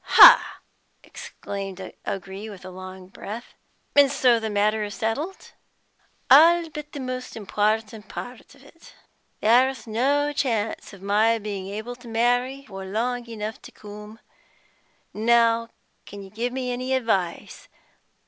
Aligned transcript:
"Ha!" 0.17 0.63
exclaimed 1.03 1.93
O'Gree, 2.07 2.49
with 2.49 2.65
a 2.65 2.71
long 2.71 3.05
breath. 3.05 3.53
"And 3.95 4.11
so 4.11 4.39
the 4.39 4.49
matter 4.49 4.83
is 4.83 4.95
settled?" 4.95 5.51
"All 6.31 6.69
but 6.71 6.93
the 6.93 6.99
most 6.99 7.35
important 7.37 8.07
part 8.07 8.55
of 8.55 8.63
it. 8.63 8.95
There's 9.41 9.85
no 9.85 10.33
chance 10.33 10.91
of 10.91 11.03
my 11.03 11.37
being 11.37 11.67
able 11.67 11.95
to 11.97 12.07
marry 12.07 12.65
for 12.65 12.83
long 12.83 13.27
enough 13.27 13.61
to 13.61 13.71
come. 13.71 14.17
Now, 15.13 15.69
can 16.07 16.23
you 16.23 16.31
give 16.31 16.51
me 16.51 16.71
any 16.71 16.95
advice? 16.95 17.67